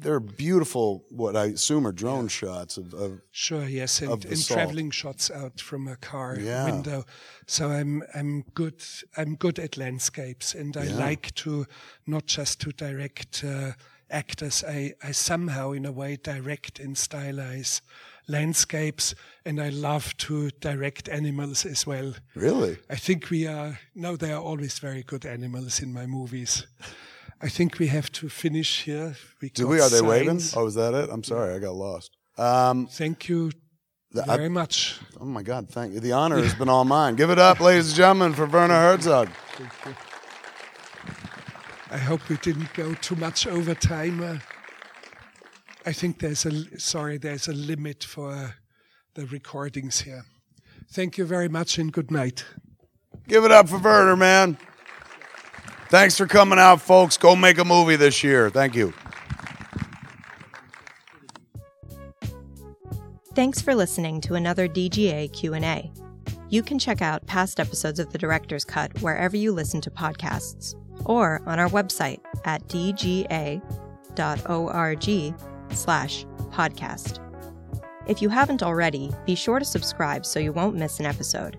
[0.00, 1.04] they're beautiful.
[1.10, 5.60] What I assume are drone shots of, of Sure, yes, and, and traveling shots out
[5.60, 6.64] from a car Yeah.
[6.64, 7.04] window.
[7.46, 8.82] So I'm I'm good.
[9.16, 11.06] I'm good at landscapes, and I Yeah.
[11.08, 11.66] like to
[12.06, 13.72] not just to direct uh,
[14.10, 14.64] actors.
[14.64, 17.80] I I somehow, in a way, direct and stylize
[18.28, 19.14] landscapes,
[19.44, 22.14] and I love to direct animals as well.
[22.34, 22.76] really.
[22.90, 26.66] I think we are no, they are always very good animals in my movies.
[27.42, 29.16] I think we have to finish here.
[29.42, 29.80] We Do we?
[29.80, 30.40] Are they waving?
[30.56, 31.10] Oh, is that it?
[31.10, 32.16] I'm sorry, I got lost.
[32.38, 33.50] Um, Thank you
[34.12, 34.98] the- I- very much.
[35.20, 36.00] oh my God, thank you.
[36.00, 37.16] The honor has been all mine.
[37.16, 39.28] Give it up, ladies and gentlemen, for Werner Herzog.
[41.90, 44.20] I hope we didn't go too much over time.
[44.22, 44.38] Uh,
[45.86, 48.54] I think there's a sorry, there's a limit for
[49.14, 50.24] the recordings here.
[50.90, 52.44] Thank you very much and good night.
[53.28, 54.56] Give it up for Werner, man.
[55.94, 57.16] Thanks for coming out, folks.
[57.16, 58.50] Go make a movie this year.
[58.50, 58.92] Thank you.
[63.36, 65.92] Thanks for listening to another DGA Q&A.
[66.48, 70.74] You can check out past episodes of The Director's Cut wherever you listen to podcasts
[71.04, 73.64] or on our website at dga.org
[75.70, 77.20] slash podcast.
[78.08, 81.56] If you haven't already, be sure to subscribe so you won't miss an episode.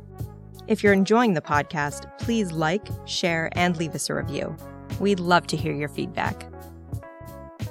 [0.67, 4.55] If you're enjoying the podcast, please like, share, and leave us a review.
[4.99, 6.51] We'd love to hear your feedback.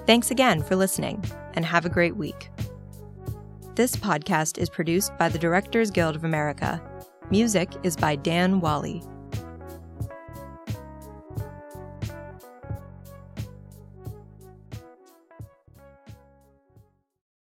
[0.06, 1.24] Thanks again for listening,
[1.54, 2.50] and have a great week.
[3.74, 6.80] This podcast is produced by the Directors Guild of America.
[7.30, 9.02] Music is by Dan Wally.